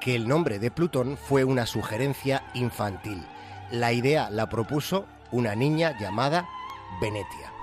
[0.00, 3.26] que el nombre de Plutón fue una sugerencia infantil.
[3.70, 6.46] La idea la propuso una niña llamada
[7.00, 7.57] Venetia.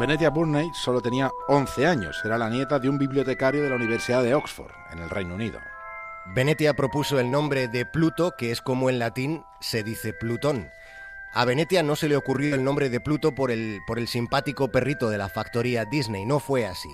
[0.00, 4.22] Venetia Burney solo tenía 11 años, era la nieta de un bibliotecario de la Universidad
[4.22, 5.60] de Oxford, en el Reino Unido.
[6.34, 10.70] Venetia propuso el nombre de Pluto, que es como en latín se dice Plutón.
[11.34, 14.68] A Venetia no se le ocurrió el nombre de Pluto por el, por el simpático
[14.72, 16.88] perrito de la factoría Disney, no fue así.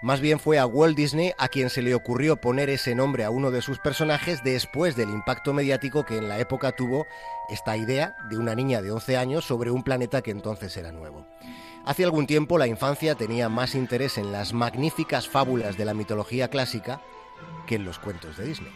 [0.00, 3.30] Más bien fue a Walt Disney a quien se le ocurrió poner ese nombre a
[3.30, 7.08] uno de sus personajes después del impacto mediático que en la época tuvo
[7.50, 11.26] esta idea de una niña de 11 años sobre un planeta que entonces era nuevo.
[11.84, 16.48] Hace algún tiempo la infancia tenía más interés en las magníficas fábulas de la mitología
[16.48, 17.02] clásica
[17.66, 18.72] que en los cuentos de Disney.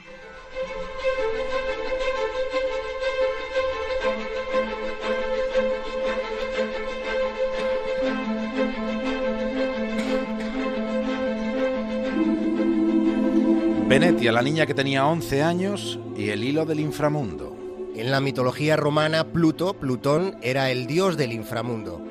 [13.88, 17.56] Venetia, la niña que tenía 11 años y el hilo del inframundo.
[17.94, 22.05] En la mitología romana, Pluto, Plutón, era el dios del inframundo.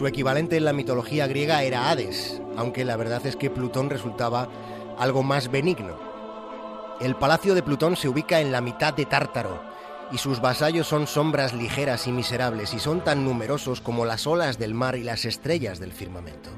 [0.00, 4.48] Su equivalente en la mitología griega era Hades, aunque la verdad es que Plutón resultaba
[4.98, 5.94] algo más benigno.
[7.02, 9.62] El palacio de Plutón se ubica en la mitad de Tártaro,
[10.10, 14.58] y sus vasallos son sombras ligeras y miserables, y son tan numerosos como las olas
[14.58, 16.48] del mar y las estrellas del firmamento.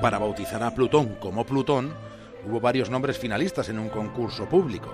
[0.00, 1.92] Para bautizar a Plutón como Plutón,
[2.48, 4.90] hubo varios nombres finalistas en un concurso público.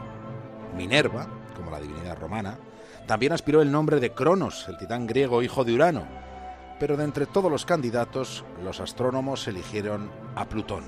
[0.77, 2.59] Minerva, como la divinidad romana,
[3.07, 6.27] también aspiró el nombre de Cronos, el titán griego hijo de Urano,
[6.79, 10.85] pero de entre todos los candidatos, los astrónomos eligieron a Plutón.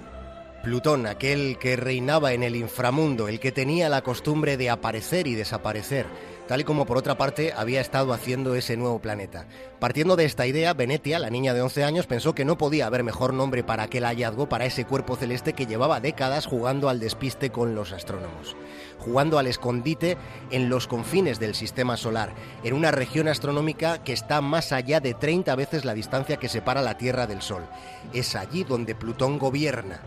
[0.62, 5.34] Plutón, aquel que reinaba en el inframundo, el que tenía la costumbre de aparecer y
[5.34, 6.06] desaparecer,
[6.48, 9.46] tal y como por otra parte había estado haciendo ese nuevo planeta.
[9.78, 13.04] Partiendo de esta idea, Venetia, la niña de 11 años, pensó que no podía haber
[13.04, 17.50] mejor nombre para aquel hallazgo, para ese cuerpo celeste que llevaba décadas jugando al despiste
[17.50, 18.56] con los astrónomos
[18.98, 20.16] jugando al escondite
[20.50, 25.14] en los confines del sistema solar, en una región astronómica que está más allá de
[25.14, 27.66] 30 veces la distancia que separa la Tierra del Sol.
[28.12, 30.00] Es allí donde Plutón gobierna.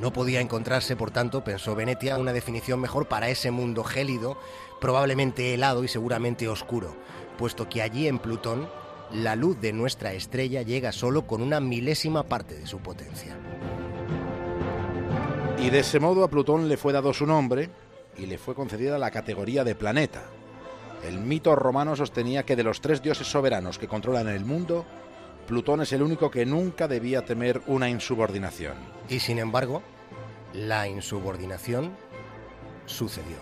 [0.00, 4.38] No podía encontrarse, por tanto, pensó Venetia, una definición mejor para ese mundo gélido,
[4.80, 6.96] probablemente helado y seguramente oscuro,
[7.38, 8.68] puesto que allí en Plutón
[9.12, 13.36] la luz de nuestra estrella llega solo con una milésima parte de su potencia.
[15.58, 17.70] Y de ese modo a Plutón le fue dado su nombre,
[18.18, 20.22] y le fue concedida la categoría de planeta.
[21.06, 24.84] El mito romano sostenía que de los tres dioses soberanos que controlan el mundo,
[25.46, 28.74] Plutón es el único que nunca debía temer una insubordinación.
[29.08, 29.82] Y sin embargo,
[30.52, 31.92] la insubordinación
[32.86, 33.36] sucedió.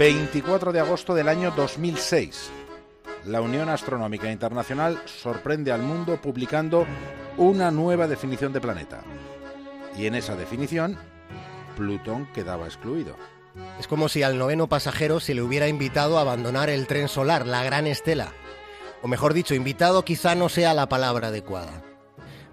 [0.00, 2.50] ...24 de agosto del año 2006
[3.26, 6.86] la Unión Astronómica Internacional sorprende al mundo publicando
[7.36, 9.02] una nueva definición de planeta.
[9.96, 10.96] Y en esa definición,
[11.76, 13.16] Plutón quedaba excluido.
[13.78, 17.46] Es como si al noveno pasajero se le hubiera invitado a abandonar el tren solar,
[17.46, 18.32] la gran estela.
[19.02, 21.89] O mejor dicho, invitado quizá no sea la palabra adecuada.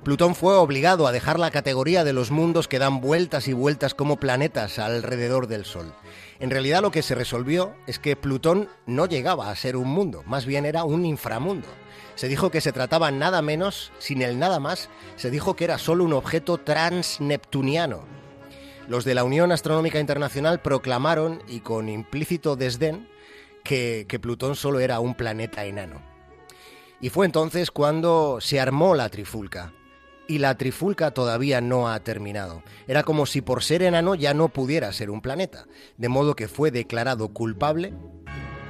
[0.07, 3.93] Plutón fue obligado a dejar la categoría de los mundos que dan vueltas y vueltas
[3.93, 5.93] como planetas alrededor del Sol.
[6.39, 10.23] En realidad lo que se resolvió es que Plutón no llegaba a ser un mundo,
[10.25, 11.67] más bien era un inframundo.
[12.15, 14.87] Se dijo que se trataba nada menos, sin el nada más,
[15.17, 18.05] se dijo que era solo un objeto transneptuniano.
[18.87, 23.09] Los de la Unión Astronómica Internacional proclamaron, y con implícito desdén,
[23.65, 26.01] que, que Plutón solo era un planeta enano.
[27.01, 29.73] Y fue entonces cuando se armó la trifulca,
[30.27, 32.63] y la trifulca todavía no ha terminado.
[32.87, 35.65] Era como si por ser enano ya no pudiera ser un planeta,
[35.97, 37.93] de modo que fue declarado culpable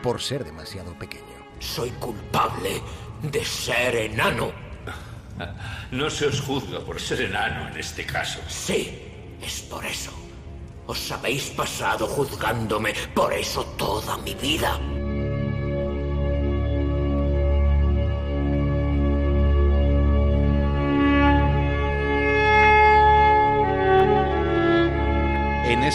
[0.02, 1.24] por ser demasiado pequeño.
[1.60, 2.82] Soy culpable
[3.32, 4.52] de ser enano.
[5.92, 8.40] No se os juzga por ser enano en este caso.
[8.48, 9.02] Sí,
[9.42, 10.12] es por eso.
[10.88, 14.80] Os habéis pasado juzgándome por eso toda mi vida.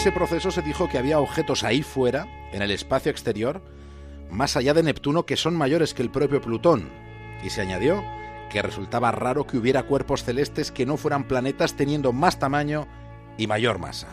[0.03, 3.61] Ese proceso se dijo que había objetos ahí fuera, en el espacio exterior,
[4.29, 6.89] más allá de Neptuno, que son mayores que el propio Plutón.
[7.41, 8.03] Y se añadió
[8.51, 12.85] que resultaba raro que hubiera cuerpos celestes que no fueran planetas teniendo más tamaño
[13.37, 14.09] y mayor masa.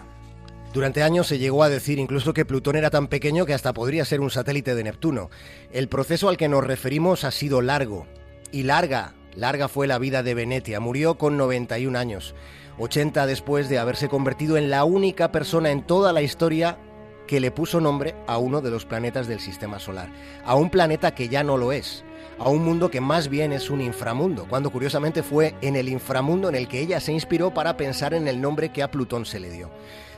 [0.72, 4.04] Durante años se llegó a decir incluso que Plutón era tan pequeño que hasta podría
[4.04, 5.28] ser un satélite de Neptuno.
[5.72, 8.06] El proceso al que nos referimos ha sido largo.
[8.52, 10.78] Y larga, larga fue la vida de Venetia.
[10.78, 12.36] Murió con 91 años.
[12.80, 16.78] 80 después de haberse convertido en la única persona en toda la historia
[17.26, 20.10] que le puso nombre a uno de los planetas del sistema solar,
[20.44, 22.04] a un planeta que ya no lo es,
[22.38, 26.48] a un mundo que más bien es un inframundo, cuando curiosamente fue en el inframundo
[26.48, 29.40] en el que ella se inspiró para pensar en el nombre que a Plutón se
[29.40, 29.70] le dio.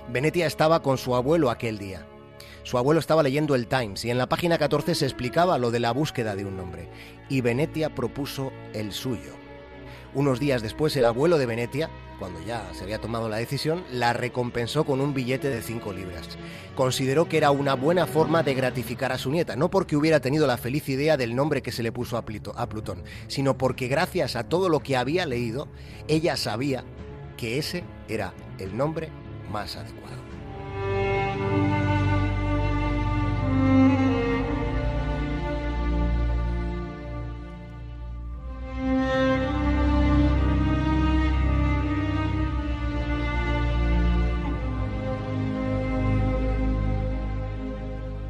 [0.08, 2.06] Venetia estaba con su abuelo aquel día.
[2.62, 5.80] Su abuelo estaba leyendo el Times y en la página 14 se explicaba lo de
[5.80, 6.88] la búsqueda de un nombre,
[7.28, 9.41] y Venetia propuso el suyo.
[10.14, 14.12] Unos días después, el abuelo de Venetia, cuando ya se había tomado la decisión, la
[14.12, 16.28] recompensó con un billete de 5 libras.
[16.74, 20.46] Consideró que era una buena forma de gratificar a su nieta, no porque hubiera tenido
[20.46, 24.44] la feliz idea del nombre que se le puso a, Plutón, sino porque gracias a
[24.44, 25.68] todo lo que había leído,
[26.08, 26.84] ella sabía
[27.36, 29.08] que ese era el nombre
[29.50, 30.31] más adecuado.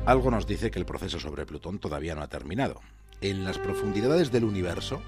[0.05, 2.81] Algo nos dice que el proceso sobre Plutón todavía no ha terminado.
[3.21, 5.01] En las profundidades del universo,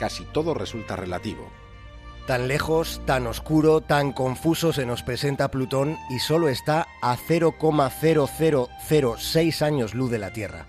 [0.00, 1.48] casi todo resulta relativo.
[2.26, 9.62] Tan lejos, tan oscuro, tan confuso se nos presenta Plutón y solo está a 0,0006
[9.62, 10.66] años luz de la Tierra.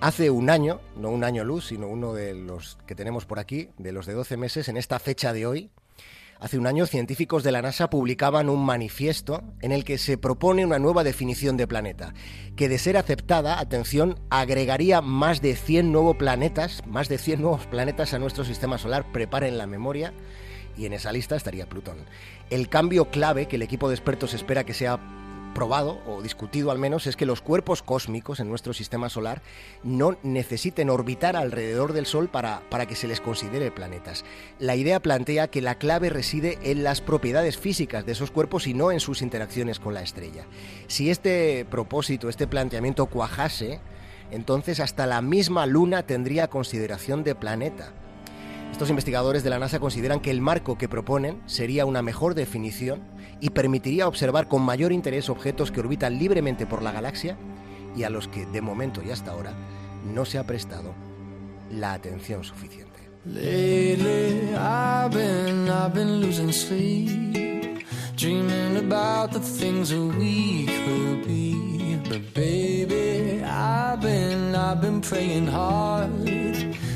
[0.00, 3.68] Hace un año, no un año luz, sino uno de los que tenemos por aquí,
[3.76, 5.70] de los de 12 meses, en esta fecha de hoy,
[6.42, 10.66] Hace un año, científicos de la NASA publicaban un manifiesto en el que se propone
[10.66, 12.14] una nueva definición de planeta,
[12.56, 17.66] que de ser aceptada, atención, agregaría más de 100 nuevos planetas, más de 100 nuevos
[17.68, 19.12] planetas a nuestro sistema solar.
[19.12, 20.14] Preparen la memoria
[20.76, 21.98] y en esa lista estaría Plutón.
[22.50, 24.98] El cambio clave que el equipo de expertos espera que sea
[25.52, 29.42] probado o discutido al menos es que los cuerpos cósmicos en nuestro sistema solar
[29.82, 34.24] no necesiten orbitar alrededor del Sol para, para que se les considere planetas.
[34.58, 38.74] La idea plantea que la clave reside en las propiedades físicas de esos cuerpos y
[38.74, 40.44] no en sus interacciones con la estrella.
[40.86, 43.80] Si este propósito, este planteamiento cuajase,
[44.30, 47.92] entonces hasta la misma Luna tendría consideración de planeta.
[48.72, 53.02] Estos investigadores de la NASA consideran que el marco que proponen sería una mejor definición
[53.42, 57.36] y permitiría observar con mayor interés objetos que orbitan libremente por la galaxia
[57.96, 59.52] y a los que de momento y hasta ahora
[60.14, 60.94] no se ha prestado
[61.72, 62.92] la atención suficiente.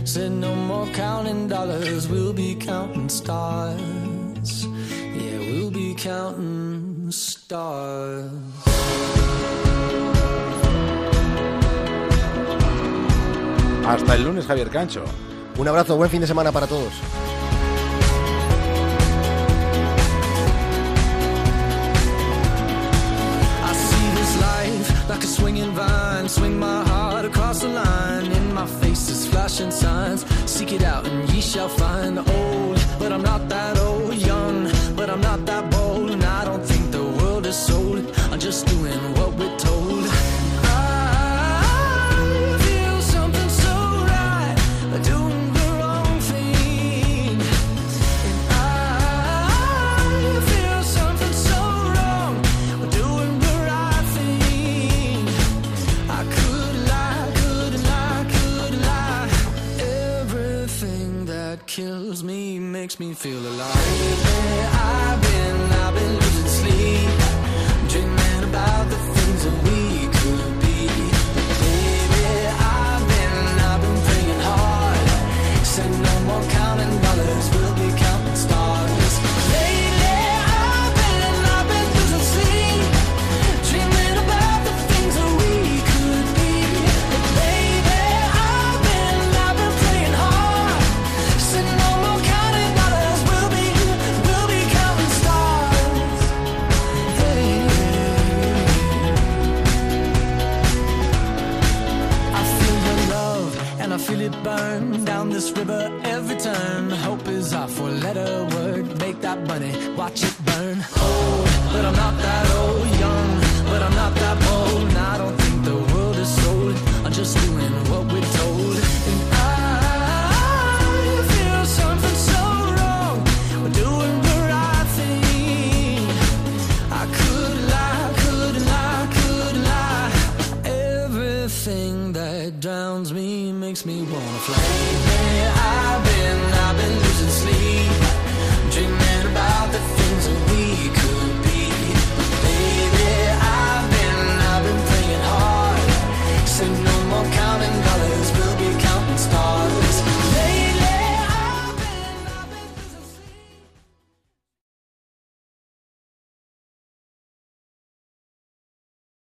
[0.04, 3.95] Said no more counting dollars, we'll be counting stars.
[6.06, 8.30] Counting stars.
[13.84, 15.02] Hasta el lunes, Javier Cancho.
[15.58, 16.92] Un abrazo, buen fin de semana para todos.
[23.64, 28.30] I see this life like a swinging vine, swing my heart across the line.
[28.30, 30.24] In my face is flashing signs.
[30.46, 32.18] Seek it out and ye shall find.
[32.18, 34.14] Old, but I'm not that old.
[34.14, 34.70] Young,
[35.06, 36.10] but I'm not that bold.
[36.10, 38.12] And I don't think the world is sold.
[38.32, 40.35] I'm just doing what we're told.